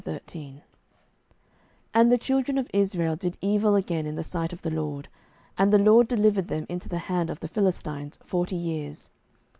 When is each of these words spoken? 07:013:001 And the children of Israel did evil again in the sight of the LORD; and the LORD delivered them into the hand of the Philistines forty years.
07:013:001 0.03 0.61
And 1.93 2.11
the 2.11 2.17
children 2.17 2.57
of 2.57 2.71
Israel 2.73 3.15
did 3.15 3.37
evil 3.39 3.75
again 3.75 4.07
in 4.07 4.15
the 4.15 4.23
sight 4.23 4.51
of 4.51 4.63
the 4.63 4.71
LORD; 4.71 5.07
and 5.59 5.71
the 5.71 5.77
LORD 5.77 6.07
delivered 6.07 6.47
them 6.47 6.65
into 6.69 6.89
the 6.89 6.97
hand 7.05 7.29
of 7.29 7.39
the 7.39 7.47
Philistines 7.47 8.17
forty 8.23 8.55
years. 8.55 9.11